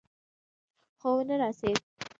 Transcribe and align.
خو 0.99 1.09
ونه 1.17 1.35
رسېد. 1.41 1.79